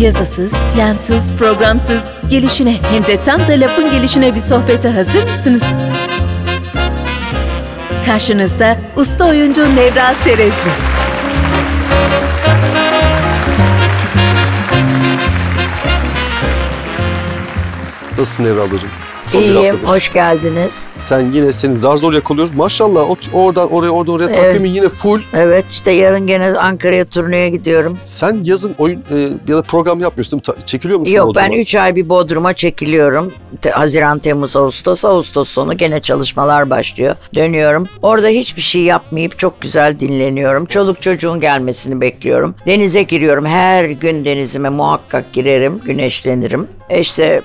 [0.00, 5.62] Yazısız, plansız, programsız, gelişine hem de tam da lafın gelişine bir sohbete hazır mısınız?
[8.06, 10.70] Karşınızda usta oyuncu Nevra Serezli.
[18.18, 19.03] Nasılsın Evra ablacığım?
[19.34, 19.86] Son bir İyiyim, haftadır.
[19.88, 20.86] hoş geldiniz.
[21.04, 22.54] Sen yine seni zar zor yakalıyoruz.
[22.54, 25.20] Maşallah o, oradan oraya oradan oraya takvimi yine full.
[25.34, 27.98] Evet, işte yarın gene Ankara'ya turneye gidiyorum.
[28.04, 29.16] Sen yazın oyun e,
[29.48, 30.60] ya da program yapmıyorsun değil mi?
[30.60, 31.12] Ta- çekiliyor musun?
[31.14, 31.46] Yok, Bodrum'a?
[31.48, 33.32] ben 3 ay bir Bodrum'a çekiliyorum.
[33.62, 37.16] Te- Haziran, Temmuz, Ağustos, Ağustos sonu gene çalışmalar başlıyor.
[37.34, 37.88] Dönüyorum.
[38.02, 40.66] Orada hiçbir şey yapmayıp çok güzel dinleniyorum.
[40.66, 42.54] Çoluk çocuğun gelmesini bekliyorum.
[42.66, 43.46] Denize giriyorum.
[43.46, 46.66] Her gün denizime muhakkak girerim, güneşlenirim.
[46.90, 47.42] E işte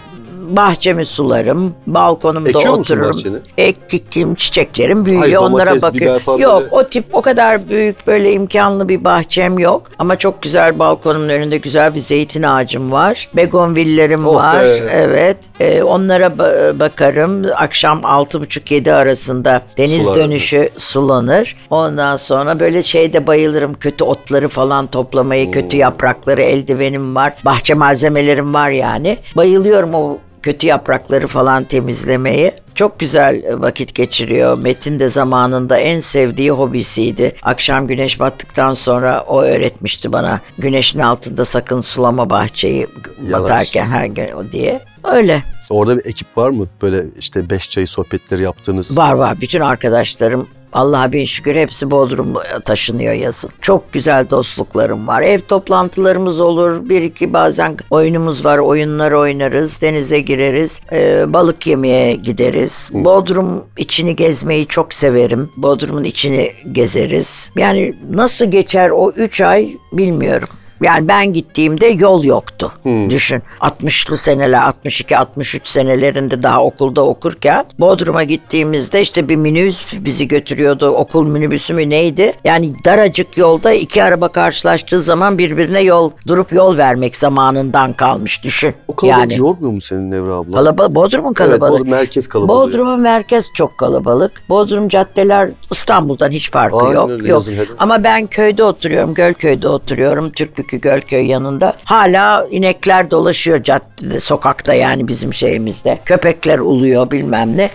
[0.56, 3.14] bahçemi sularım, balkonumda Ekiyor musun otururum.
[3.18, 3.38] bahçeni?
[3.58, 6.20] Ektiğim çiçeklerim büyüyor, Hayır, onlara domates, biber bakıyorum.
[6.20, 9.84] falan Yok, böyle- o tip o kadar büyük böyle imkanlı bir bahçem yok.
[10.00, 13.30] Ama çok güzel balkonumun önünde güzel bir zeytin ağacım var.
[13.36, 14.64] Begonvillerim Oh var.
[14.64, 14.80] be.
[14.94, 15.38] Evet.
[15.60, 17.42] Ee, onlara ba- bakarım.
[17.56, 20.16] Akşam 6.30-7 arasında deniz Sular.
[20.16, 21.56] dönüşü sulanır.
[21.70, 23.74] Ondan sonra böyle şeyde bayılırım.
[23.74, 27.34] Kötü otları falan toplamayı, kötü yaprakları eldivenim var.
[27.46, 29.18] Bahçe malzemelerim var yani.
[29.36, 32.52] Bayılıyorum o kötü yaprakları falan temizlemeyi.
[32.76, 34.58] Çok güzel vakit geçiriyor.
[34.58, 37.36] Metin de zamanında en sevdiği hobisiydi.
[37.44, 40.42] Akşam güneş battıktan sonra o öğretmişti bana.
[40.58, 42.88] Güneşin altında sakın sulama bahçeyi
[43.28, 43.44] Yavaş.
[43.44, 44.80] batarken her gün diye.
[45.04, 45.44] Öyle.
[45.70, 46.66] Orada bir ekip var mı?
[46.82, 48.98] Böyle işte beş çayı sohbetleri yaptığınız.
[48.98, 49.42] Var var.
[49.42, 53.50] Bütün arkadaşlarım Allah'a bin şükür hepsi Bodrum'a taşınıyor yazın.
[53.62, 55.22] Çok güzel dostluklarım var.
[55.22, 56.90] Ev toplantılarımız olur.
[56.90, 58.58] Bir iki bazen oyunumuz var.
[58.58, 59.82] Oyunlar oynarız.
[59.82, 60.82] Denize gireriz.
[60.92, 62.90] Ee, balık yemeye gideriz.
[62.94, 65.50] Bodrum içini gezmeyi çok severim.
[65.58, 67.52] Bodrum'un içini gezeriz.
[67.56, 70.50] Yani nasıl geçer o üç ay bilmiyorum.
[70.82, 72.72] Yani ben gittiğimde yol yoktu.
[73.10, 80.28] Düşün 60'lı seneler 62 63 senelerinde daha okulda okurken Bodrum'a gittiğimizde işte bir minibüs bizi
[80.28, 80.90] götürüyordu.
[80.90, 82.34] Okul minibüsü mü neydi?
[82.44, 88.74] Yani daracık yolda iki araba karşılaştığı zaman birbirine yol durup yol vermek zamanından kalmış düşün.
[88.88, 90.52] O kalabalık yani yormuyor mu senin Evra abla?
[90.54, 91.62] kalabalık Bodrum'un kalabalık.
[91.62, 92.68] Evet, Bodrum merkez kalabalık.
[92.74, 94.32] Bodrum'un merkez çok kalabalık.
[94.50, 97.10] Bodrum caddeler İstanbul'dan hiç farkı Aynen yok.
[97.10, 97.28] yok.
[97.28, 97.56] yazın.
[97.78, 100.30] Ama ben köyde oturuyorum, Gölköy'de oturuyorum.
[100.70, 101.74] Türkbükü Gölköy yanında.
[101.86, 106.00] Hala inekler dolaşıyor caddede, sokakta yani bizim şeyimizde.
[106.06, 107.70] Köpekler uluyor bilmem ne.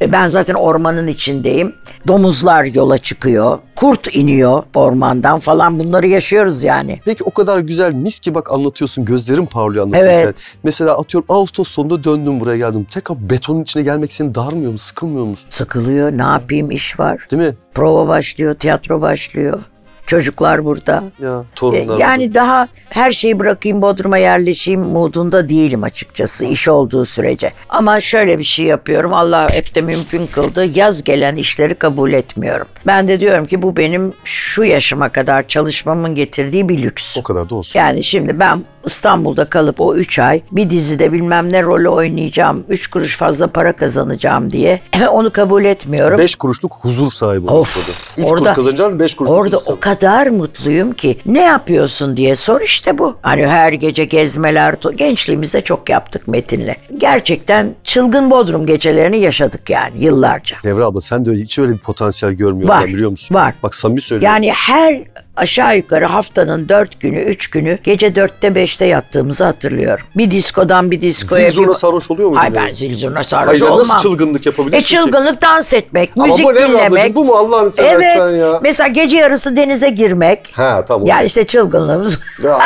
[0.00, 1.74] E, Ben zaten ormanın içindeyim.
[2.08, 3.58] Domuzlar yola çıkıyor.
[3.76, 7.00] Kurt iniyor ormandan falan bunları yaşıyoruz yani.
[7.04, 10.08] Peki o kadar güzel mis ki bak anlatıyorsun gözlerim parlıyor anlatırken.
[10.08, 10.38] Evet.
[10.62, 12.86] Mesela atıyorum Ağustos sonunda döndüm buraya geldim.
[12.90, 15.46] Tekrar betonun içine gelmek seni darmıyor mu sıkılmıyor musun?
[15.50, 17.26] Sıkılıyor ne yapayım iş var.
[17.30, 17.54] Değil mi?
[17.74, 19.60] Prova başlıyor, tiyatro başlıyor.
[20.06, 21.02] Çocuklar burada.
[21.22, 21.98] Ya torunlar.
[21.98, 27.50] Yani daha her şeyi bırakayım Bodrum'a yerleşeyim modunda değilim açıkçası iş olduğu sürece.
[27.68, 32.66] Ama şöyle bir şey yapıyorum Allah hep de mümkün kıldı yaz gelen işleri kabul etmiyorum.
[32.86, 37.18] Ben de diyorum ki bu benim şu yaşıma kadar çalışmamın getirdiği bir lüks.
[37.18, 37.78] O kadar da olsun.
[37.78, 42.86] Yani şimdi ben İstanbul'da kalıp o 3 ay bir dizide bilmem ne rolü oynayacağım, 3
[42.86, 44.80] kuruş fazla para kazanacağım diye
[45.10, 46.18] onu kabul etmiyorum.
[46.18, 47.90] Beş kuruşluk huzur sahibi olmuş orada.
[48.16, 49.95] Üç orada- kuruş kazanacaksın beş kuruşluk Orada o kadar
[50.30, 53.16] mutluyum ki ne yapıyorsun diye sor işte bu.
[53.22, 56.74] Hani her gece gezmeler, gençliğimizde çok yaptık Metin'le.
[56.98, 60.56] Gerçekten çılgın Bodrum gecelerini yaşadık yani yıllarca.
[60.64, 63.34] Devre abla sen de hiç öyle bir potansiyel görmüyorsun Var, biliyor musun?
[63.34, 63.54] var.
[63.62, 64.34] Bak samimi söylüyorum.
[64.34, 65.02] Yani her
[65.36, 70.06] aşağı yukarı haftanın dört günü, üç günü gece dörtte beşte yattığımızı hatırlıyorum.
[70.16, 71.50] Bir diskodan bir diskoya.
[71.50, 71.72] Zil bir...
[71.72, 72.38] sarhoş oluyor mu?
[72.38, 73.78] Ay ben zil zurna sarhoş Hayır olmam.
[73.78, 74.86] nasıl çılgınlık yapabilirsin E ki?
[74.88, 76.86] çılgınlık dans etmek, Ama müzik bu ne dinlemek.
[76.92, 78.40] ablacığım bu mu Allah'ını seversen Evet.
[78.40, 78.60] ya?
[78.62, 80.52] Mesela gece yarısı denize girmek.
[80.56, 81.06] Ha tamam.
[81.06, 82.18] Ya işte çılgınlığımız.
[82.44, 82.60] Ya, an-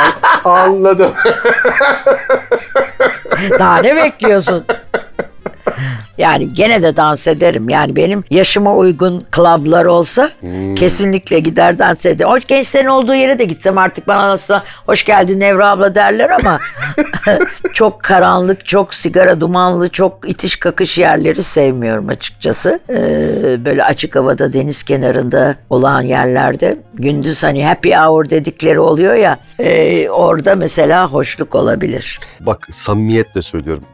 [0.51, 1.13] anladım.
[3.59, 4.65] Daha ne bekliyorsun?
[6.19, 7.69] Yani gene de dans ederim.
[7.69, 10.31] Yani benim yaşıma uygun klablar olsa
[10.77, 12.31] kesinlikle gider dans ederim.
[12.31, 16.59] O gençlerin olduğu yere de gitsem artık bana aslında hoş geldin Nevra abla derler ama
[17.73, 22.81] çok karanlık, çok sigara dumanlı, çok itiş kakış yerleri sevmiyorum açıkçası.
[22.91, 29.39] Ee, böyle açık havada deniz kenarında olan yerlerde gündüz hani happy hour dedikleri oluyor ya
[29.59, 32.21] e, orada mesela hoşluk olabilir.
[32.41, 33.85] Bak samimiyetle söylüyorum.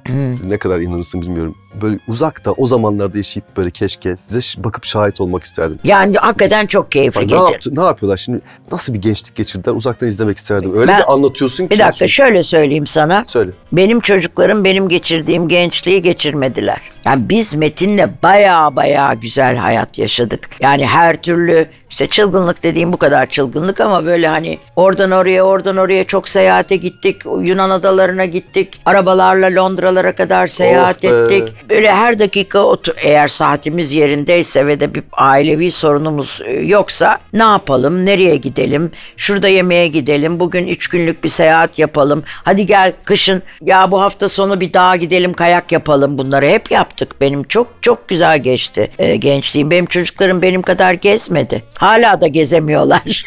[0.45, 1.55] Ne kadar inanırsın bilmiyorum.
[1.83, 5.79] Böyle uzakta o zamanlarda yaşayıp böyle keşke size bakıp şahit olmak isterdim.
[5.85, 7.53] Yani hakikaten çok keyifli Bak, ne, gece.
[7.53, 8.41] yaptı, ne yapıyorlar şimdi?
[8.73, 9.75] Nasıl bir gençlik geçirdiler?
[9.75, 10.73] Uzaktan izlemek isterdim.
[10.77, 11.71] Öyle Ben- bir anlatıyorsun ki.
[11.71, 13.25] Bir dakika şöyle söyleyeyim sana.
[13.27, 13.51] Söyle.
[13.73, 16.81] Benim çocuklarım benim geçirdiğim gençliği geçirmediler.
[17.05, 20.49] Yani biz Metin'le baya baya güzel hayat yaşadık.
[20.61, 25.77] Yani her türlü işte çılgınlık dediğim bu kadar çılgınlık ama böyle hani oradan oraya oradan
[25.77, 27.17] oraya çok seyahate gittik.
[27.41, 28.81] Yunan adalarına gittik.
[28.85, 31.07] Arabalarla Londralara kadar seyahat be.
[31.07, 31.55] ettik.
[31.71, 37.43] Böyle her dakika otur eğer saatimiz yerindeyse ve de bir ailevi sorunumuz e, yoksa ne
[37.43, 38.07] yapalım?
[38.07, 38.91] Nereye gidelim?
[39.17, 40.41] Şurada yemeğe gidelim.
[40.41, 42.23] Bugün üç günlük bir seyahat yapalım.
[42.27, 46.19] Hadi gel kışın ya bu hafta sonu bir dağa gidelim kayak yapalım.
[46.19, 47.21] Bunları hep yaptık.
[47.21, 49.71] Benim çok çok güzel geçti e, gençliğim.
[49.71, 51.63] Benim çocuklarım benim kadar gezmedi.
[51.87, 53.27] Hala da gezemiyorlar.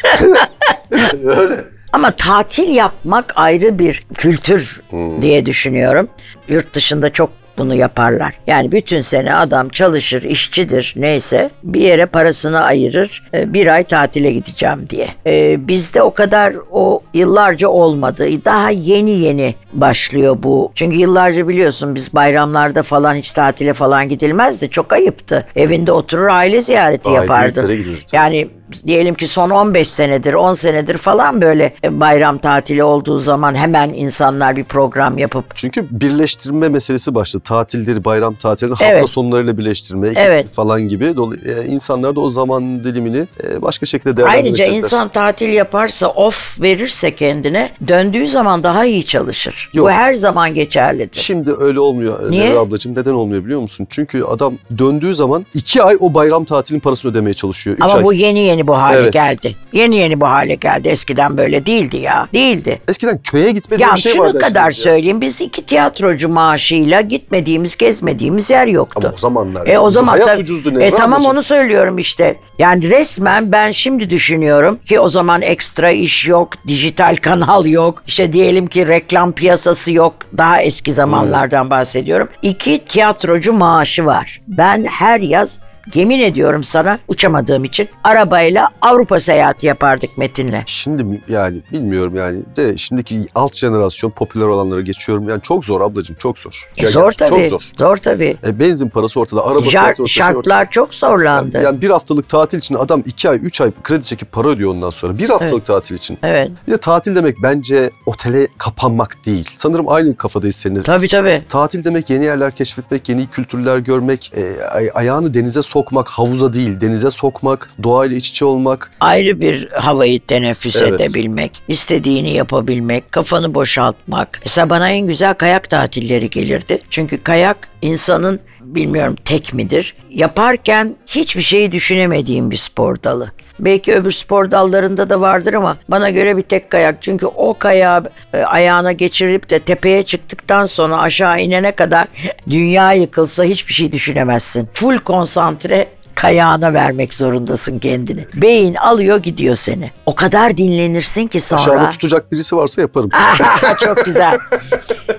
[1.24, 1.64] Öyle.
[1.92, 4.82] Ama tatil yapmak ayrı bir kültür
[5.20, 6.08] diye düşünüyorum.
[6.48, 7.30] Yurt dışında çok
[7.60, 8.34] bunu yaparlar.
[8.46, 14.32] Yani bütün sene adam çalışır, işçidir neyse bir yere parasını ayırır e, bir ay tatile
[14.32, 15.08] gideceğim diye.
[15.26, 18.26] E, bizde o kadar o yıllarca olmadı.
[18.44, 20.72] Daha yeni yeni başlıyor bu.
[20.74, 24.70] Çünkü yıllarca biliyorsun biz bayramlarda falan hiç tatile falan gidilmezdi.
[24.70, 25.46] Çok ayıptı.
[25.56, 27.98] Evinde oturur aile ziyareti Ay, gidilirdi.
[28.12, 28.48] Yani
[28.86, 34.56] diyelim ki son 15 senedir 10 senedir falan böyle bayram tatili olduğu zaman hemen insanlar
[34.56, 37.42] bir program yapıp Çünkü birleştirme meselesi başladı.
[37.46, 39.08] Tatilleri, bayram tatilleri hafta Evet.
[39.10, 40.48] sonlarıyla birleştirme Evet.
[40.48, 41.16] falan gibi.
[41.16, 46.08] Dolayı, e, insanlar da o zaman dilimini e, başka şekilde değerlendirmek ayrıca insan tatil yaparsa
[46.08, 49.70] off verirse kendine döndüğü zaman daha iyi çalışır.
[49.74, 49.86] Yok.
[49.86, 51.20] Bu her zaman geçerlidir.
[51.20, 52.50] Şimdi öyle olmuyor Niye?
[52.50, 52.94] Nevra ablacığım.
[52.96, 53.86] Neden olmuyor biliyor musun?
[53.90, 57.76] Çünkü adam döndüğü zaman iki ay o bayram tatilin parasını ödemeye çalışıyor.
[57.76, 58.04] Üç Ama ay.
[58.04, 59.12] bu yeni yeni bu hale Evet.
[59.12, 59.56] geldi.
[59.72, 60.88] Yeni yeni bu hale geldi.
[60.88, 62.28] Eskiden böyle değildi ya.
[62.34, 62.80] Değildi.
[62.88, 64.38] Eskiden köye gitme diye Ya bir şey şunu vardı.
[64.38, 64.82] kadar şimdi.
[64.82, 69.00] söyleyeyim biz iki tiyatrocu maaşıyla gitmediğimiz gezmediğimiz yer yoktu.
[69.04, 69.66] Ama o zamanlar.
[69.66, 71.32] E o zaman hayat tabii- ucuzdu Nevra E tamam ablacığım.
[71.32, 72.36] onu söylüyorum işte.
[72.58, 78.02] Yani resmen ben şimdi düşünüyorum ki o zaman ekstra iş yok, dijital kanal yok.
[78.06, 80.14] İşte diyelim ki reklam piyasası yok.
[80.38, 82.28] Daha eski zamanlardan bahsediyorum.
[82.42, 84.40] İki tiyatrocu maaşı var.
[84.48, 85.60] Ben her yaz
[85.94, 90.62] Yemin ediyorum sana uçamadığım için arabayla Avrupa seyahati yapardık Metin'le.
[90.66, 95.28] Şimdi yani bilmiyorum yani de şimdiki alt jenerasyon popüler olanlara geçiyorum.
[95.28, 96.70] Yani çok zor ablacığım çok zor.
[96.76, 97.48] E Yani zor Çok tabii.
[97.48, 97.70] zor.
[97.78, 98.36] Zor tabii.
[98.46, 100.06] E, benzin parası ortada, araba Şar- fiyatı ortada.
[100.06, 100.34] şey ortada.
[100.36, 101.50] şartlar çok zorlandı.
[101.56, 104.70] Yani, yani bir haftalık tatil için adam iki ay, üç ay kredi çekip para ödüyor
[104.70, 105.18] ondan sonra.
[105.18, 106.18] Bir haftalık tatil için.
[106.22, 106.50] Evet.
[106.66, 109.48] Bir de tatil demek bence otele kapanmak değil.
[109.56, 110.82] Sanırım aynı kafadayız seninle.
[110.82, 111.42] Tabii tabii.
[111.48, 116.80] Tatil demek yeni yerler keşfetmek, yeni kültürler görmek, e, ay- ayağını denize sokmak, havuza değil
[116.80, 118.90] denize sokmak, doğayla iç içe olmak.
[119.00, 121.00] ayrı bir havayı teneffüs Evet.
[121.00, 124.40] edebilmek, istediğini yapabilmek, kafanı boşaltmak.
[124.44, 126.78] Mesela bana en güzel kayak tatilleri gelirdi.
[126.90, 129.94] Çünkü kayak insanın bilmiyorum tek midir?
[130.10, 133.32] Yaparken hiçbir şeyi düşünemediğim bir spor dalı.
[133.64, 137.02] Belki öbür spor dallarında da vardır ama bana göre bir tek kayak.
[137.02, 142.06] Çünkü o kayağı e, ayağına geçirip de tepeye çıktıktan sonra aşağı inene kadar
[142.50, 144.68] dünya yıkılsa hiçbir şey düşünemezsin.
[144.72, 148.26] Full konsantre kayağına vermek zorundasın kendini.
[148.34, 149.90] Beyin alıyor gidiyor seni.
[150.06, 151.60] O kadar dinlenirsin ki sonra.
[151.60, 153.10] Aşağıda tutacak birisi varsa yaparım.
[153.84, 154.38] çok güzel.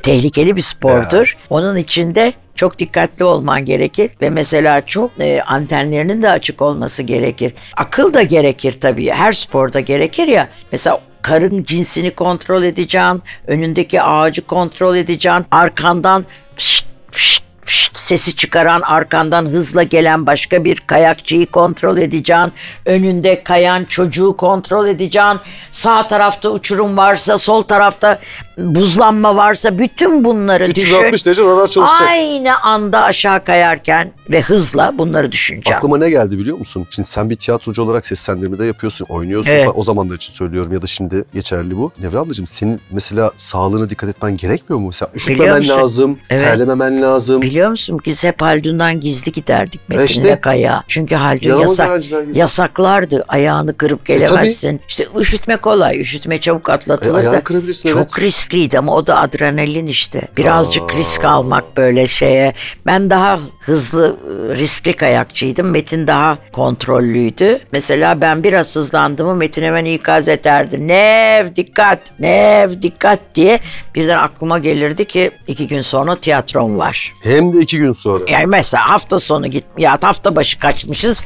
[0.04, 1.38] Tehlikeli bir spordur.
[1.50, 7.54] Onun içinde çok dikkatli olman gerekir ve mesela çok e, antenlerinin de açık olması gerekir.
[7.78, 9.10] Akıl da gerekir tabii.
[9.10, 10.50] Her sporda gerekir ya.
[10.72, 16.26] Mesela karın cinsini kontrol edeceksin, önündeki ağacı kontrol edeceksin, arkandan
[16.58, 22.54] şşt, şşt, şşt sesi çıkaran arkandan hızla gelen başka bir kayakçıyı kontrol edeceksin.
[22.86, 25.40] Önünde kayan çocuğu kontrol edeceksin.
[25.72, 28.20] Sağ tarafta uçurum varsa, sol tarafta
[28.62, 30.96] buzlanma varsa bütün bunları düşün.
[30.96, 32.08] 360 derece radar çalışacak.
[32.10, 35.78] Aynı anda aşağı kayarken ve hızla bunları düşüneceğim.
[35.78, 36.88] Aklıma ne geldi biliyor musun?
[36.90, 39.64] Şimdi sen bir tiyatrocu olarak seslendirme de yapıyorsun, oynuyorsun Evet.
[39.66, 39.80] falan.
[39.80, 41.92] O zamanlar için söylüyorum ya da şimdi geçerli bu.
[42.02, 44.86] Nevra ablacığım senin mesela sağlığına dikkat etmen gerekmiyor mu?
[44.88, 45.74] Mesela üşütmemen musun?
[45.74, 46.44] lazım, Evet.
[46.44, 47.42] terlememen lazım.
[47.42, 50.42] Biliyor musun biz hep Haldun'dan gizli giderdik Metin'le işte.
[50.42, 50.84] kayağa.
[50.88, 52.38] Çünkü Haldun Yaramaz yasak, öğrenciler gibi.
[52.40, 53.26] yasaklardı.
[53.28, 54.82] Ayağını kırıp E, gelemezsin.
[54.88, 56.00] işte üşütme kolay.
[56.02, 57.18] Üşütme çabuk E, atlatılır da.
[57.18, 58.12] ayağını kırabilirsin Çok evet.
[58.52, 60.22] Riskliydi ama o da adrenalin işte.
[60.38, 60.98] Birazcık Aa.
[60.98, 62.54] risk almak böyle şeye.
[62.86, 65.70] Ben daha hızlı e, riskli kayakçıydım.
[65.70, 67.60] Metin daha kontrollüydü.
[67.72, 70.88] Mesela ben biraz hızlandım mı Metin hemen ikaz ederdi.
[70.88, 73.60] Nev dikkat, Nev dikkat diye.
[73.96, 77.14] Birden aklıma gelirdi ki iki gün sonra tiyatrom var.
[77.24, 78.24] Hem de iki gün sonra.
[78.28, 81.24] Yani mesela hafta sonu git ya hafta başı kaçmışız.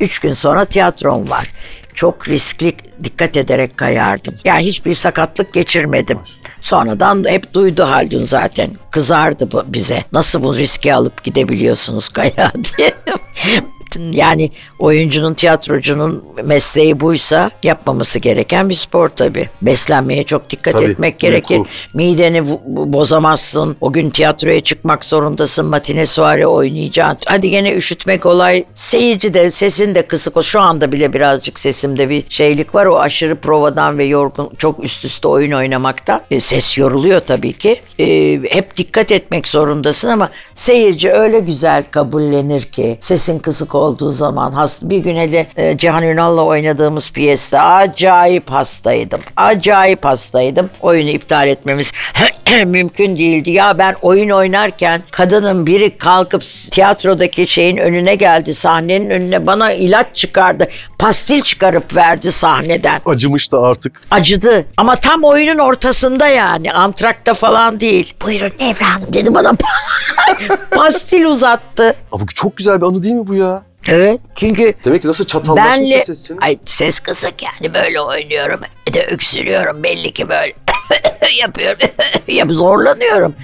[0.00, 1.50] Üç gün sonra tiyatrom var.
[1.94, 4.34] Çok riskli dikkat ederek kayardım.
[4.44, 6.18] Yani hiçbir sakatlık geçirmedim.
[6.60, 8.70] Sonradan hep duydu Haldun zaten.
[8.90, 10.04] Kızardı bu bize.
[10.12, 12.90] Nasıl bu riski alıp gidebiliyorsunuz kayağa diye.
[13.96, 19.48] Yani oyuncunun, tiyatrocunun mesleği buysa yapmaması gereken bir spor tabii.
[19.62, 21.58] Beslenmeye çok dikkat Tabii, etmek gerekir.
[21.58, 21.68] uyku.
[21.94, 23.76] Mideni bozamazsın.
[23.80, 25.66] O gün tiyatroya çıkmak zorundasın.
[25.66, 27.18] Matine suare oynayacaksın.
[27.26, 28.64] Hadi gene üşütmek olay.
[28.74, 30.36] Seyirci de sesin de kısık.
[30.36, 32.86] O şu anda bile birazcık sesimde bir şeylik var.
[32.86, 36.20] O aşırı provadan ve yorgun çok üst üste oyun oynamaktan.
[36.30, 37.80] E, ses yoruluyor tabii ki.
[37.98, 44.52] E, hep dikkat etmek zorundasın ama seyirci öyle güzel kabullenir ki sesin kısık olduğu zaman
[44.52, 44.90] hasta.
[44.90, 49.20] Bir gün hele e, Cihan Ünal'la oynadığımız piyeste acayip hastaydım.
[49.36, 50.70] Acayip hastaydım.
[50.80, 51.92] Oyunu iptal etmemiz
[52.66, 53.50] mümkün değildi.
[53.50, 58.54] Ya ben oyun oynarken kadının biri kalkıp tiyatrodaki şeyin önüne geldi.
[58.54, 60.68] Sahnenin önüne bana ilaç çıkardı.
[60.98, 63.00] Pastil çıkarıp verdi sahneden.
[63.06, 64.02] Acımış da artık.
[64.10, 68.14] Acıdı ama tam oyunun ortasında yani antrakta falan değil.
[68.26, 69.52] Buyurun Nevra Hanım dedi bana
[70.70, 71.94] pastil uzattı.
[72.12, 73.62] Ama çok güzel bir anı değil mi bu ya?
[73.88, 76.38] Evet çünkü Demek ki nasıl çatallaşmışsa benle sesin.
[76.40, 78.60] ay ses kısık yani böyle oynuyorum.
[78.88, 80.54] Bir de öksürüyorum belli ki böyle
[81.40, 81.78] yapıyorum
[82.28, 83.34] ya zorlanıyorum.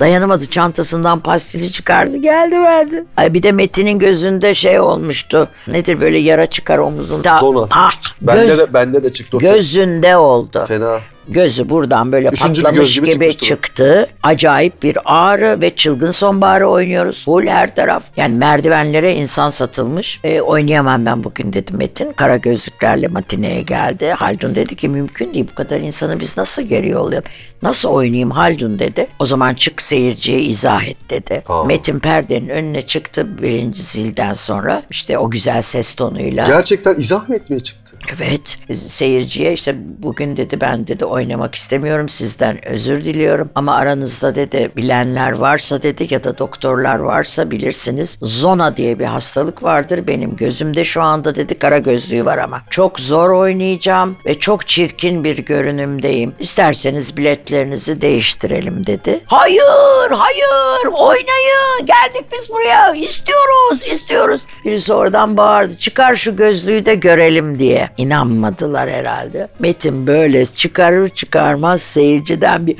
[0.00, 3.04] Dayanamadı çantasından pastili çıkardı geldi verdi.
[3.16, 5.48] Ay bir de Metin'in gözünde şey olmuştu.
[5.66, 7.38] Nedir böyle yara çıkar omuzunda?
[7.38, 7.66] Zona.
[7.70, 10.64] ah Bende göz, de, bende de çıktı o gözünde oldu.
[10.68, 11.00] Fena.
[11.28, 14.06] Gözü buradan böyle Üçüncü bir patlamış göz gibi, gibi çıktı.
[14.22, 17.24] Acayip bir ağrı ve çılgın sonbaharı oynuyoruz.
[17.24, 18.02] Full her taraf.
[18.16, 20.20] Yani merdivenlere insan satılmış.
[20.24, 22.12] E, oynayamam ben bugün dedi Metin.
[22.12, 24.10] Kara gözlüklerle matineye geldi.
[24.10, 27.28] Haldun dedi ki mümkün değil bu kadar insanı biz nasıl geri yollayalım?
[27.62, 29.06] Nasıl oynayayım Haldun dedi.
[29.18, 31.42] O zaman çık seyirciye izah et dedi.
[31.48, 31.64] Aa.
[31.64, 34.82] Metin perdenin önüne çıktı birinci zilden sonra.
[34.90, 36.44] işte o güzel ses tonuyla.
[36.44, 37.81] Gerçekten izah mı etmeye çıktı?
[38.16, 44.72] Evet seyirciye işte bugün dedi ben dedi oynamak istemiyorum sizden özür diliyorum ama aranızda dedi
[44.76, 50.84] bilenler varsa dedi ya da doktorlar varsa bilirsiniz zona diye bir hastalık vardır benim gözümde
[50.84, 56.34] şu anda dedi kara gözlüğü var ama çok zor oynayacağım ve çok çirkin bir görünümdeyim
[56.38, 59.20] isterseniz biletlerinizi değiştirelim dedi.
[59.26, 64.42] Hayır hayır oynayın geldik biz buraya istiyoruz istiyoruz.
[64.64, 67.90] Birisi oradan bağırdı çıkar şu gözlüğü de görelim diye.
[67.96, 69.48] İnanmadılar herhalde.
[69.58, 72.76] Metin böyle çıkarır çıkarmaz seyirciden bir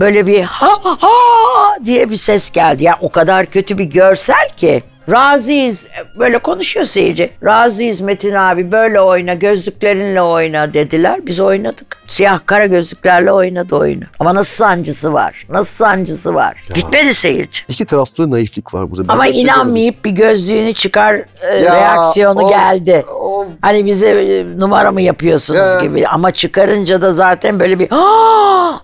[0.00, 1.08] böyle bir ha ha
[1.84, 2.84] diye bir ses geldi.
[2.84, 4.82] Yani o kadar kötü bir görsel ki.
[5.10, 5.86] Razıyız.
[6.18, 7.30] Böyle konuşuyor seyirci.
[7.44, 11.20] Razıyız Metin abi böyle oyna gözlüklerinle oyna dediler.
[11.26, 11.96] Biz oynadık.
[12.06, 14.04] Siyah kara gözlüklerle oynadı oyunu.
[14.20, 15.46] Ama nasıl sancısı var?
[15.48, 16.64] Nasıl sancısı var?
[16.74, 17.60] Gitmedi seyirci.
[17.68, 19.08] İki taraflı naiflik var burada.
[19.08, 23.02] Ben Ama gerçekten- inanmayıp bir gözlüğünü çıkar e, Ya, reaksiyonu o- geldi.
[23.20, 25.80] o- Hani bize e, numara mı yapıyorsunuz Ya.
[25.82, 26.06] gibi.
[26.08, 27.88] Ama çıkarınca da zaten böyle bir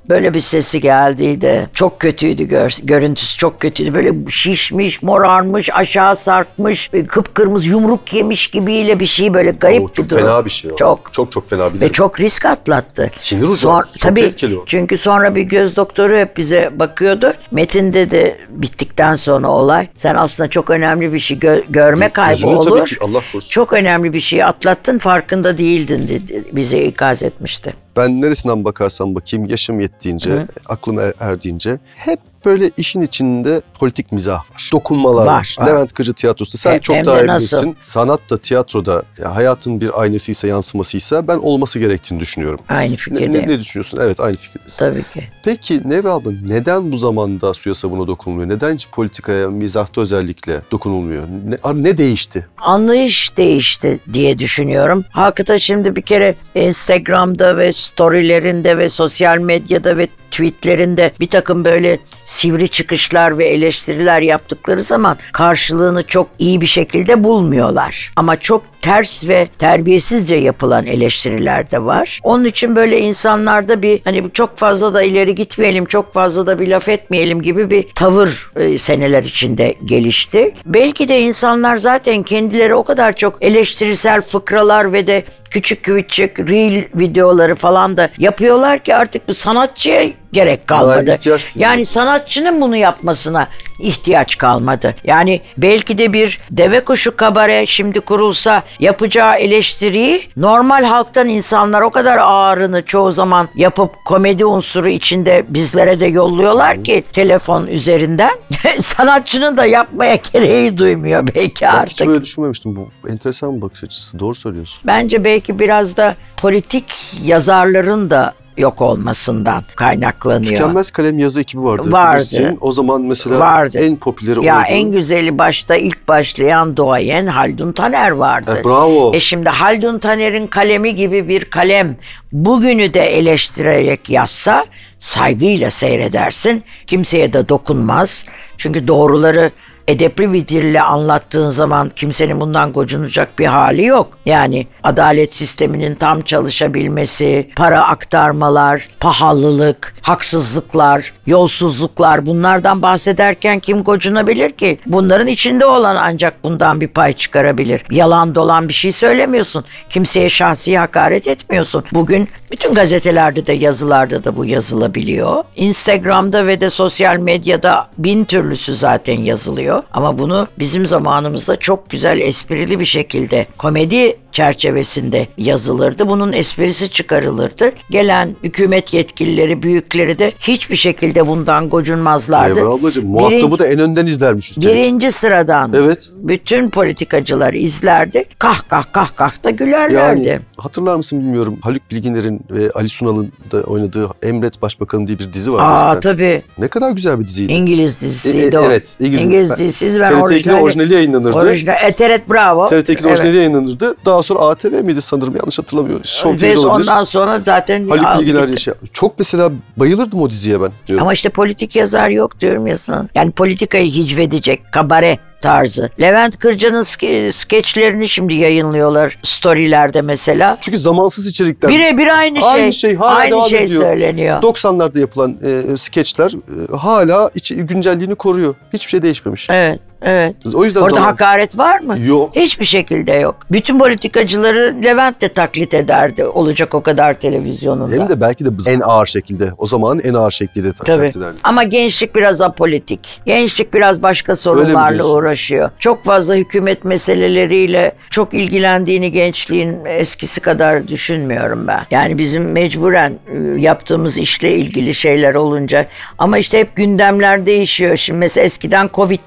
[0.09, 1.67] böyle bir sesi geldiydi.
[1.75, 3.95] Çok kötüydü gör, görüntüsü çok kötüydü.
[3.95, 9.89] Böyle şişmiş, morarmış, aşağı sarkmış, e, kıpkırmızı yumruk yemiş gibiyle bir şey böyle garip Oo,
[9.89, 10.19] bir çok durum.
[10.23, 10.77] fena bir şey o.
[10.77, 11.13] Çok.
[11.13, 13.11] Çok çok fena bir Ve çok risk atlattı.
[13.17, 13.57] Sinir ucu.
[13.57, 14.63] Son- Çok tabii, tehlikeli o.
[14.67, 17.33] Çünkü sonra bir göz doktoru hep bize bakıyordu.
[17.51, 19.89] Metin dedi bittikten sonra olay.
[19.95, 22.87] Sen aslında çok önemli bir şey gö- görme kaybı Gözünü tabii olur.
[22.87, 23.51] ki, Allah korusun.
[23.51, 26.45] Çok önemli bir şey atlattın farkında değildin dedi.
[26.53, 27.75] Bize ikaz etmişti.
[27.97, 34.39] Ben neresinden bakarsam bakayım yaşım yettiğince, aklım er- erdiğince hep böyle işin içinde politik mizah
[34.39, 34.71] var.
[34.73, 35.33] Dokunmalar var.
[35.33, 35.67] Var, var.
[35.67, 37.77] Levent Kırcı tiyatrosu sen Hem- çok hem daha iyi bilirsin.
[37.83, 42.61] Sanat da tiyatroda ya hayatın bir aynasıysa yansımasıysa ben olması gerektiğini düşünüyorum.
[42.69, 43.33] Aynı Ne, fikirdeyim.
[43.33, 43.99] ne, ne düşünüyorsun?
[44.03, 44.79] Evet aynı fikirdesin.
[44.79, 45.29] Tabii ki.
[45.45, 48.49] Peki Nevra abla neden bu zamanda suya sabuna dokunulmuyor?
[48.49, 51.25] Neden hiç politikaya, mizahta özellikle dokunulmuyor?
[51.49, 52.47] Ne, ne değişti?
[52.59, 55.05] anlayış değişti diye düşünüyorum.
[55.11, 61.99] Hakikaten şimdi bir kere Instagram'da ve storylerinde ve sosyal medyada ve tweetlerinde bir takım böyle
[62.25, 68.13] sivri çıkışlar ve eleştiriler yaptıkları zaman karşılığını çok iyi bir şekilde bulmuyorlar.
[68.17, 72.21] Ama çok ters ve terbiyesizce yapılan eleştiriler de var.
[72.23, 76.69] Onun için böyle insanlarda bir hani çok fazla da ileri gitmeyelim, çok fazla da bir
[76.69, 80.55] laf etmeyelim gibi bir tavır e, seneler içinde gelişti.
[80.67, 86.85] Belki de insanlar zaten kendileri o kadar çok eleştirisel fıkralar ve de küçük küçük reel
[86.95, 91.17] videoları falan da yapıyorlar ki artık bu sanatçıya gerek kalmadı.
[91.57, 93.49] Yani sanatçının bunu yapmasına
[93.81, 94.95] ihtiyaç kalmadı.
[95.05, 101.91] Yani belki de bir deve kuşu kabare şimdi kurulsa yapacağı eleştiriyi normal halktan insanlar o
[101.91, 108.31] kadar ağırını çoğu zaman yapıp komedi unsuru içinde bizlere de yolluyorlar ki telefon üzerinden
[108.81, 112.09] sanatçının da yapmaya gereği duymuyor belki Ben hiç artık.
[112.09, 112.77] böyle düşünmemiştim.
[112.77, 114.19] Bu enteresan bir bakış açısı.
[114.19, 114.83] Doğru söylüyorsun.
[114.87, 120.45] Bence belki biraz da politik yazarların da yok olmasından kaynaklanıyor.
[120.45, 121.93] Tükenmez kalem yazı ekibi vardı.
[121.93, 122.17] Vardı.
[122.17, 122.59] bilirsin.
[122.61, 123.79] O zaman mesela Vardı.
[123.81, 124.67] en popüleri Ya oydu.
[124.69, 128.59] en güzeli başta ilk başlayan duayen Haldun Taner vardı.
[128.61, 129.15] E, bravo.
[129.15, 131.97] E şimdi Haldun Taner'in kalemi gibi bir kalem
[132.33, 134.67] bugünü de eleştirerek yazsa
[134.99, 136.65] saygıyla seyredersin.
[136.87, 138.25] Kimseye de dokunmaz.
[138.59, 139.51] Çünkü doğruları
[139.89, 144.19] edepli bir dille anlattığın zaman kimsenin bundan gocunacak bir hali yok.
[144.27, 154.79] Yani adalet sisteminin tam çalışabilmesi, para aktarmalar, pahalılık, haksızlıklar, yolsuzluklar bunlardan bahsederken kim gocunabilir ki?
[154.87, 157.85] Bunların içinde olan ancak bundan bir pay çıkarabilir.
[157.91, 159.65] Yalan dolan bir şey söylemiyorsun.
[159.91, 161.85] Kimseye şahsi hakaret etmiyorsun.
[161.93, 165.45] Bugün bütün gazetelerde de yazılarda da bu yazılabiliyor.
[165.57, 169.72] Instagram'da ve de sosyal medyada bin türlüsü zaten yazılıyor.
[169.93, 176.09] Ama bunu bizim zamanımızda çok güzel esprili bir şekilde komedi çerçevesinde yazılırdı.
[176.09, 177.73] Bunun esprisi çıkarılırdı.
[177.91, 182.61] Gelen hükümet yetkilileri, büyükleri de hiçbir şekilde bundan gocunmazlardı.
[182.61, 184.69] Evra ablacığım muhatabı Birinci- da en önden izlermiş üstelik.
[184.77, 186.09] Birinci sıradan Evet.
[186.17, 188.25] bütün politikacılar izlerdi.
[188.39, 190.23] Kah kah kah kah da gülerlerdi.
[190.23, 191.59] Yani hatırlar mısın bilmiyorum.
[191.63, 196.01] Haluk Bilginer'in ve Ali Sunal'ın da oynadığı Emret Başbakanım diye bir dizi vardı Aa eskiden.
[196.01, 196.43] tabii.
[196.59, 197.53] Ne kadar güzel bir diziydi.
[197.53, 198.63] İngiliz E, dizisiydi e, o.
[198.65, 200.01] evet, İngiliz- İngiliz ben- dizisi.
[200.01, 201.37] Ben TRT2'de orijinali, orijinali yayınlanırdı.
[201.37, 202.65] Orijinal, Eteret Bravo.
[202.65, 203.05] TRT2'de Evet.
[203.07, 203.95] orijinali yayınlanırdı.
[204.05, 206.05] Daha sonra ATV miydi sanırım yanlış hatırlamıyorum.
[206.05, 206.89] Show TV'de olabilir.
[206.91, 208.37] ondan sonra zaten Haluk gitti.
[208.51, 208.75] yaşa.
[208.93, 210.73] Çok mesela bayılırdım o diziye ben.
[210.87, 211.03] Diyorum.
[211.03, 213.09] Ama işte politik yazar yok diyorum ya sana.
[213.15, 215.91] Yani politikayı hicvedecek kabare tarzı.
[216.01, 220.59] Levent Kırca'nın ske- skeçlerini şimdi yayınlıyorlar storylerde mesela.
[220.61, 221.71] Çünkü zamansız içerikler.
[221.71, 222.49] Birebir aynı şey.
[222.49, 223.83] Aynı şey, hala aynı devam şey ediyor.
[223.83, 224.43] söyleniyor.
[224.43, 228.55] 90'larda yapılan e, skeçler e, hala içi, güncelliğini koruyor.
[228.73, 229.51] Hiçbir şey değişmemiş.
[229.51, 230.37] Evet, evet.
[230.55, 231.21] O yüzden Orada zamansız.
[231.21, 231.99] hakaret var mı?
[232.07, 232.37] Yok.
[232.37, 233.37] Hiçbir şekilde yok.
[233.53, 236.25] Bütün politikacıları Levent de taklit ederdi.
[236.25, 237.97] Olacak o kadar televizyonunda.
[238.03, 239.45] Hem de belki de en ağır şekilde.
[239.59, 240.97] O zamanın en ağır şekliyle ta- Tabii.
[240.97, 241.37] taklit ederdi.
[241.43, 243.21] Ama gençlik biraz apolitik.
[243.27, 245.71] Gençlik biraz başka sorunlarla uğraşıyor.
[245.79, 251.81] Çok fazla hükümet meseleleriyle çok ilgilendiğini gençliğin eskisi kadar düşünmüyorum ben.
[251.91, 255.87] Yani bizim mecburen e, yaptığımız işle ilgili şeyler olunca
[256.19, 257.97] ama işte hep gündemler değişiyor.
[257.97, 259.21] Şimdi mesela eskiden Covid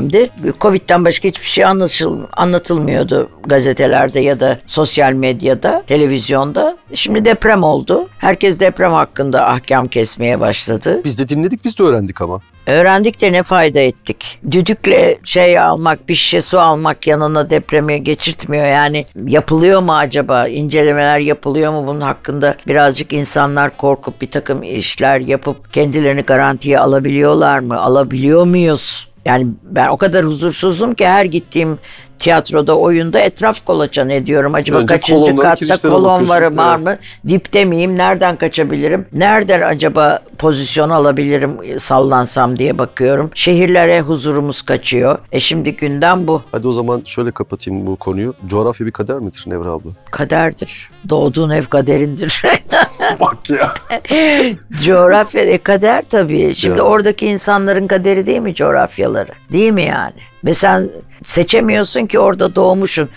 [0.00, 0.30] gündemdi.
[0.60, 6.76] Covid'den başka hiçbir şey anlaşıl, anlatılmıyordu gazetelerde ya da sosyal medyada, televizyonda.
[6.94, 8.08] Şimdi deprem oldu.
[8.18, 11.00] Herkes deprem hakkında ahkam kesmeye başladı.
[11.04, 12.40] Biz de dinledik biz de öğrendik ama.
[12.66, 14.38] Öğrendik de ne fayda ettik?
[14.50, 18.66] Düdükle şey almak, bir şişe su almak yanına depremi geçirtmiyor.
[18.66, 20.48] Yani yapılıyor mu acaba?
[20.48, 22.56] İncelemeler yapılıyor mu bunun hakkında?
[22.66, 27.80] Birazcık insanlar korkup bir takım işler yapıp kendilerini garantiye alabiliyorlar mı?
[27.80, 29.13] Alabiliyor muyuz?
[29.24, 31.78] Yani ben o kadar huzursuzum ki her gittiğim
[32.18, 34.54] tiyatroda, oyunda etraf kolaçan ediyorum.
[34.54, 36.28] Acaba Önce kaçıncı katta kolon bakıyorsun.
[36.28, 36.84] var, var Evet.
[36.86, 36.96] mı?
[37.28, 37.98] Dipte miyim?
[37.98, 39.06] Nereden kaçabilirim?
[39.12, 43.30] Nereden acaba pozisyon alabilirim e, sallansam diye bakıyorum.
[43.34, 45.18] Şehirlere huzurumuz kaçıyor.
[45.32, 46.42] E şimdi gündem bu.
[46.52, 48.34] Hadi o zaman şöyle kapatayım bu konuyu.
[48.46, 49.90] Coğrafya bir kader midir Nevra abla?
[50.10, 50.90] Kaderdir.
[51.08, 52.42] Doğduğun ev kaderindir.
[53.20, 53.70] Bak ya.
[54.84, 56.54] Coğrafya e, kader tabii.
[56.54, 56.84] Şimdi Ya.
[56.84, 59.30] oradaki insanların kaderi değil mi coğrafyaları?
[59.52, 60.14] Değil mi yani?
[60.44, 60.90] Ve sen
[61.24, 63.08] seçemiyorsun ki orada doğmuşsun.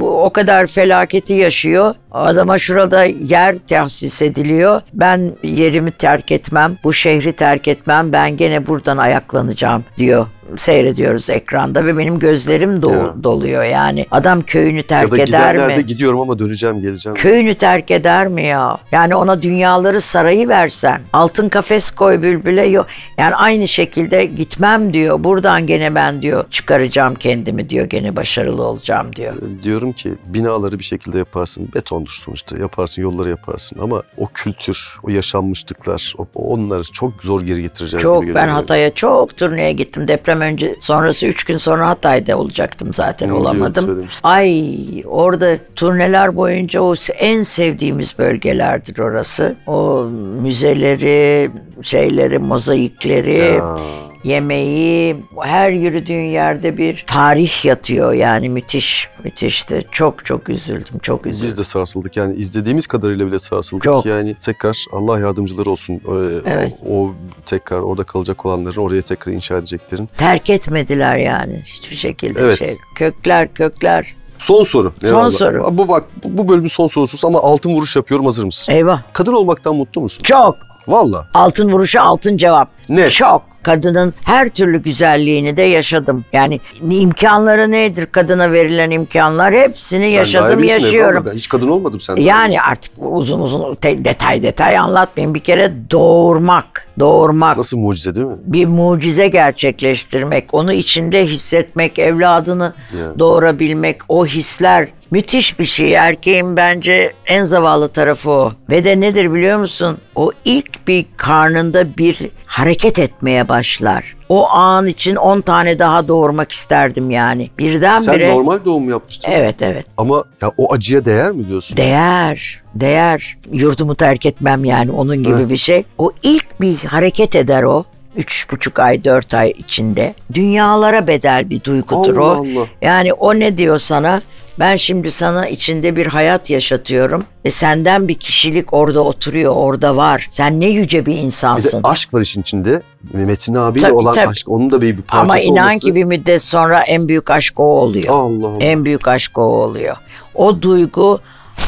[0.00, 1.94] O kadar felaketi yaşıyor.
[2.18, 4.80] Adama şurada yer tahsis ediliyor.
[4.92, 8.12] Ben yerimi terk etmem, bu şehri terk etmem.
[8.12, 10.26] Ben gene buradan ayaklanacağım diyor.
[10.56, 13.14] Seyrediyoruz ekranda ve benim gözlerim do- Ya.
[13.24, 14.06] doluyor yani.
[14.10, 15.86] Adam köyünü Ya terk da eder mi?
[15.86, 17.14] gidiyorum ama döneceğim geleceğim.
[17.16, 18.78] Köyünü terk eder mi ya?
[18.92, 22.86] Yani ona dünyaları sarayı versen, altın kafes koy bülbüle yok.
[23.18, 25.24] Yani aynı şekilde gitmem diyor.
[25.24, 27.86] Buradan gene ben diyor çıkaracağım kendimi diyor.
[27.86, 29.34] Gene başarılı olacağım diyor.
[29.62, 31.68] Diyorum ki binaları bir şekilde yaparsın.
[32.04, 32.58] Betondur sonuçta.
[32.58, 33.78] Yaparsın yolları yaparsın.
[33.80, 38.48] Ama o kültür, o yaşanmışlıklar o- onları çok zor geri getireceğiz Çok gibi ben.
[38.48, 40.08] Hatay'a çok turneye gittim.
[40.08, 44.08] Deprem önce sonrası üç gün sonra Hatay'da olacaktım zaten Hı, olamadım.
[44.22, 49.56] Ay orada turneler boyunca o en sevdiğimiz bölgelerdir orası.
[49.66, 50.04] O
[50.42, 51.50] müzeleri,
[51.82, 53.34] şeyleri, mozaikleri.
[53.34, 53.76] Ya.
[54.24, 59.86] Yemeği, her yürüdüğün yerde bir tarih yatıyor yani müthiş, müthişti.
[59.92, 61.46] Çok çok üzüldüm, çok üzüldüm.
[61.48, 63.84] Biz de sarsıldık yani izlediğimiz kadarıyla bile sarsıldık.
[63.84, 64.06] Çok.
[64.06, 65.94] Yani tekrar Allah yardımcıları olsun.
[65.94, 66.00] Ee,
[66.46, 66.74] Evet.
[66.88, 67.14] O, o
[67.46, 70.08] tekrar orada kalacak olanların oraya tekrar inşa edeceklerin.
[70.18, 72.58] Terk etmediler yani hiçbir şekilde Evet.
[72.58, 72.68] şey.
[72.96, 74.14] Kökler, kökler.
[74.38, 74.92] Son soru.
[75.02, 75.78] Son soru.
[75.78, 78.72] Bu bak bu bu bölümün son sorusu ama altın vuruş yapıyorum hazır mısın?
[78.72, 79.02] Eyvah.
[79.12, 80.22] Kadın olmaktan mutlu musun?
[80.22, 80.56] Çok.
[80.88, 81.28] Valla.
[81.34, 82.68] Altın vuruşu altın cevap.
[82.88, 83.12] Net.
[83.12, 83.53] Çok.
[83.64, 86.24] Kadının her türlü güzelliğini de yaşadım.
[86.32, 91.24] Yani imkanları nedir kadına verilen imkanlar hepsini Sen yaşadım yaşıyorum.
[91.30, 92.16] Ben hiç kadın olmadım sen.
[92.16, 95.34] Yani artık uzun uzun detay detay anlatmayayım.
[95.34, 98.36] Bir kere doğurmak, doğurmak Nasıl mucize değil mi?
[98.44, 103.18] bir mucize gerçekleştirmek, onu içinde hissetmek, evladını Ya.
[103.18, 105.94] doğurabilmek, o hisler müthiş bir şey.
[105.94, 108.52] Erkeğin bence en zavallı tarafı o.
[108.70, 109.98] Ve de nedir biliyor musun?
[110.14, 114.16] O ilk bir karnında bir hareket etmeye başlar.
[114.28, 117.50] O an için 10 tane daha doğurmak isterdim yani.
[117.58, 118.34] Sen Birdenbire...
[118.34, 119.32] normal doğum yapmıştın.
[119.32, 119.86] Evet evet.
[119.96, 121.76] Ama ya o acıya değer mi diyorsun?
[121.76, 123.36] Değer, değer.
[123.52, 125.50] Yurdumu terk etmem yani onun gibi Evet.
[125.50, 125.84] bir şey.
[125.98, 127.84] O ilk bir hareket eder o.
[128.16, 130.14] Üç buçuk ay, dört ay içinde.
[130.34, 132.26] Dünyalara bedel bir duygudur Allah o.
[132.26, 132.66] Allah.
[132.82, 134.22] Yani o ne diyor sana?
[134.58, 140.28] Ben şimdi sana içinde bir hayat yaşatıyorum ve senden bir kişilik orada oturuyor, orada var.
[140.30, 141.80] Sen ne yüce bir Bir de insansın.
[141.84, 142.82] aşk var işin içinde.
[143.12, 144.28] Metin abiyle Tabii, olan tabii.
[144.28, 144.48] aşk.
[144.48, 145.86] Onun da bir, bir parçası Ama inan olması.
[145.86, 148.08] ki bir müddet sonra en büyük aşk o oluyor.
[148.14, 148.64] Allah Allah.
[148.64, 149.96] En büyük aşk o oluyor.
[150.34, 151.20] O duygu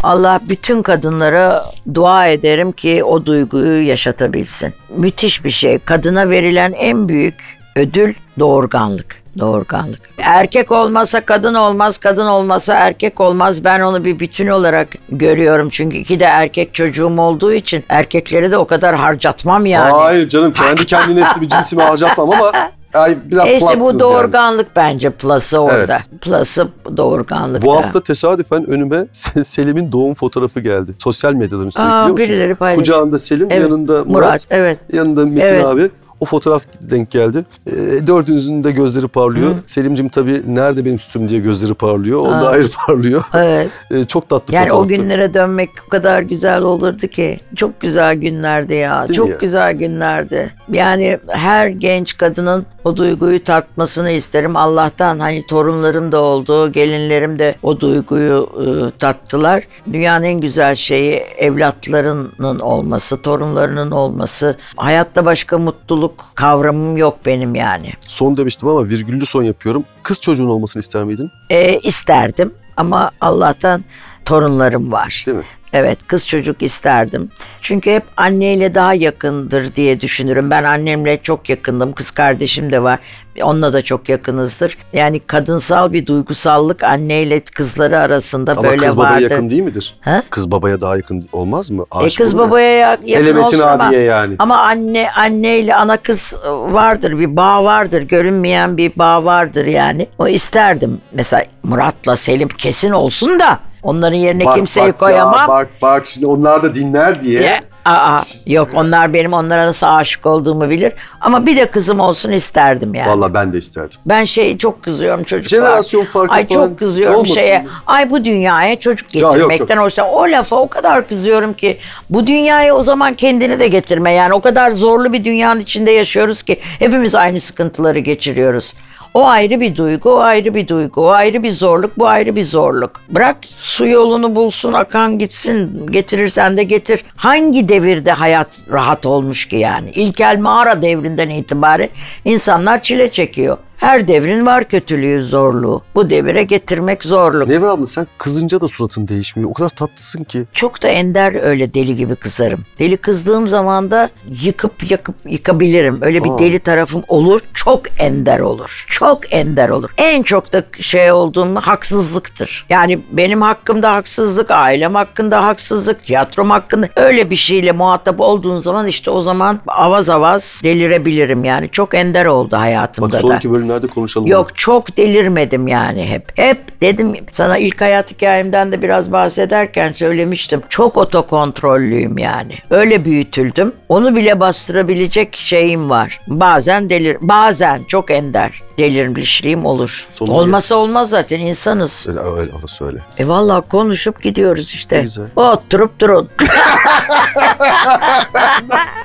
[0.02, 4.74] Allah bütün kadınlara dua ederim ki o duyguyu yaşatabilsin.
[4.96, 5.78] Müthiş bir şey.
[5.78, 9.22] Kadına verilen en büyük ödül doğurganlık.
[9.38, 10.00] Doğurganlık.
[10.18, 13.64] Erkek olmasa kadın olmaz, kadın olmasa erkek olmaz.
[13.64, 15.68] Ben onu bir bütün olarak görüyorum.
[15.70, 19.90] Çünkü iki de erkek çocuğum olduğu için erkekleri de o kadar harcatmam yani.
[19.90, 22.52] Hayır canım kendi kendine bir cinsimi harcatmam ama
[22.96, 24.00] ay, biraz E işte bu yani.
[24.00, 25.74] doğurganlık bence plus'ı orada.
[25.76, 26.08] Evet.
[26.20, 27.62] Plus'ı doğurganlık.
[27.62, 30.90] Bu hafta tesadüfen önüme Se- Selim'in doğum fotoğrafı geldi.
[30.98, 32.28] Sosyal medyadan üstelik Aa, biliyor musun?
[32.28, 32.76] birileri.
[32.76, 34.78] Kucağında Selim, Evet, yanında Murat, Murat, evet.
[34.92, 35.64] yanında Metin Evet.
[35.66, 35.90] abi.
[36.20, 37.44] O fotoğraf denk geldi.
[37.66, 37.72] E,
[38.06, 39.50] dördünüzün de gözleri parlıyor.
[39.66, 42.20] Selim'cim tabii nerede benim sütüm diye gözleri parlıyor.
[42.20, 43.22] O da ayrı parlıyor.
[43.34, 43.70] Evet.
[43.90, 44.94] E, çok tatlı Yani o fotoğraftı.
[44.94, 47.36] günlere dönmek o kadar güzel olurdu ki.
[47.56, 49.08] Çok güzel günlerdi ya.
[49.08, 49.36] Değil Çok ya?
[49.40, 50.54] güzel günlerdi.
[50.72, 54.56] Yani her genç kadının o duyguyu tatmasını isterim.
[54.56, 59.64] Allah'tan hani torunlarım da oldu, gelinlerim de o duyguyu e, tattılar.
[59.92, 64.56] Dünyanın en güzel şeyi evlatlarının olması, torunlarının olması.
[64.76, 67.92] Hayatta başka mutluluk kavramım yok benim yani.
[68.00, 69.84] Son demiştim ama virgüllü son yapıyorum.
[70.02, 71.30] Kız çocuğun olmasını ister miydin?
[71.50, 73.84] E, isterdim ama Allah'tan
[74.24, 75.22] torunlarım var.
[75.26, 75.44] Değil mi?
[75.76, 77.30] Evet kız çocuk isterdim.
[77.62, 80.50] Çünkü hep anneyle daha yakındır diye düşünürüm.
[80.50, 81.92] Ben annemle çok yakındım.
[81.92, 82.98] Kız kardeşim de var.
[83.42, 84.78] Onunla da çok yakınızdır.
[84.92, 89.30] Yani kadınsal bir duygusallık anneyle kızları arasında Ama böyle kız babaya vardır.
[89.30, 89.94] yakın değil midir?
[90.00, 90.22] Ha?
[90.30, 91.84] Kız babaya daha yakın olmaz mı?
[91.94, 92.48] E Aşık kız olur ya.
[92.48, 94.36] babaya ya- yakın Hele Metin olsun ama, abiye yani.
[94.38, 100.06] ama anne anneyle ana kız vardır bir bağ vardır görünmeyen bir bağ vardır yani.
[100.18, 105.34] O isterdim mesela Murat'la Selim kesin olsun da onların yerine kimseyi koyamam.
[105.40, 107.42] Ya, bak bak şimdi onlar da dinler diye.
[107.42, 110.92] Ya, aa, yok onlar benim onlara nasıl aşık olduğumu bilir.
[111.20, 113.10] Ama bir de kızım olsun isterdim yani.
[113.10, 113.98] Vallahi ben de isterdim.
[114.06, 115.58] Ben şey çok kızıyorum çocuklar.
[115.58, 117.58] Jenerasyon farkı Ay falan çok kızıyorum olmasın şeye.
[117.58, 117.68] mı?
[117.86, 120.08] Ay bu dünyaya çocuk getirmekten hoşlan.
[120.08, 121.78] O lafa o kadar kızıyorum ki
[122.10, 124.12] bu dünyaya o zaman kendini de getirme.
[124.12, 128.74] Yani o kadar zorlu bir dünyanın içinde yaşıyoruz ki hepimiz aynı sıkıntıları geçiriyoruz.
[129.16, 132.44] O ayrı bir duygu, o ayrı bir duygu, o ayrı bir zorluk, bu ayrı bir
[132.44, 133.00] zorluk.
[133.08, 137.04] Bırak su yolunu bulsun, akan gitsin, getirirsen de getir.
[137.16, 139.90] Hangi devirde hayat rahat olmuş ki yani?
[139.90, 141.88] İlkel mağara devrinden itibaren
[142.24, 143.58] insanlar çile çekiyor.
[143.76, 145.82] Her devrin var kötülüğü, zorluğu.
[145.94, 147.48] Bu devire getirmek zorluk.
[147.48, 149.50] Nevra abla sen kızınca da suratın değişmiyor.
[149.50, 150.44] O kadar tatlısın ki.
[150.52, 152.64] Çok da ender öyle deli gibi kızarım.
[152.78, 154.10] Deli kızdığım zaman da
[154.42, 155.98] yıkıp yakıp yıkabilirim.
[156.02, 156.38] Öyle bir Aa.
[156.38, 157.40] deli tarafım olur.
[157.54, 158.84] Çok ender olur.
[158.88, 159.90] Çok ender olur.
[159.98, 162.66] En çok da şey olduğum haksızlıktır.
[162.68, 168.86] Yani benim hakkımda haksızlık, ailem hakkında haksızlık, tiyatrom hakkında öyle bir şeyle muhatap olduğun zaman
[168.86, 171.68] işte o zaman avaz avaz delirebilirim yani.
[171.72, 173.18] Çok ender oldu hayatımda Bak da.
[173.18, 174.26] sonraki bölümlerde konuşalım.
[174.26, 176.32] Yok çok delirmedim yani hep.
[176.38, 180.62] Hep dedim sana ilk hayat hikayemden de biraz bahsederken söylemiştim.
[180.68, 182.54] Çok otokontrollüyüm yani.
[182.70, 183.72] Öyle büyütüldüm.
[183.88, 186.20] Onu bile bastırabilecek şeyim var.
[186.26, 190.06] Bazen delir, bazen çok ender delirmişliğim olur.
[190.14, 192.06] Sonu Olmasa olmaz zaten insanız.
[192.06, 192.98] E, Öyle orası öyle.
[193.18, 194.96] E vallahi konuşup gidiyoruz işte.
[194.96, 195.26] Ne güzel.
[195.36, 196.28] Oturup durun.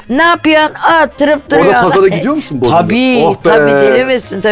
[0.09, 0.71] ne yapıyorsun?
[1.05, 1.65] Oturup duruyor.
[1.65, 2.77] Orada pazara gidiyor musun Bodrum'da?
[2.81, 3.39] Tabii, Oh be.
[3.43, 4.50] tabii deli misin tabii.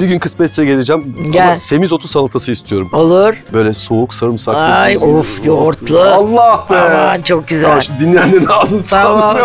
[0.00, 1.16] Bir gün kısmetse geleceğim.
[1.30, 1.44] Gel.
[1.44, 2.88] Ama semizotu salatası istiyorum.
[2.92, 3.34] Olur.
[3.52, 4.58] Böyle soğuk sarımsaklı.
[4.60, 5.18] Ay, tuzlu.
[5.18, 6.00] of, yoğurtlu.
[6.00, 6.76] Allah be.
[6.78, 7.64] Aman çok güzel.
[7.64, 9.36] Tamam, şimdi dinleyenlerin ağzını Tamam.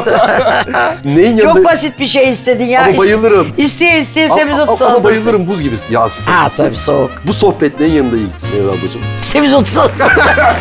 [1.06, 1.54] Neyin yanında?
[1.54, 2.86] çok basit bir şey istedin ya.
[2.86, 3.48] Ama bayılırım.
[3.58, 5.04] İsteye isteye Ama, semizotu ama- salatası.
[5.04, 6.58] bayılırım buz gibi yaz Ha salatası.
[6.64, 7.12] tabii soğuk.
[7.28, 9.02] Bu sohbet neyin yanında iyi gitsin Evra ablacığım?
[9.22, 10.14] Semizotu salatası.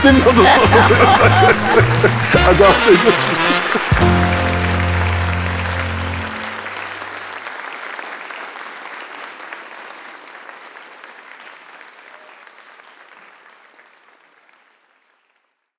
[0.03, 0.95] Semizotu salatası.
[2.47, 3.51] Hadi haftaya görüşürüz.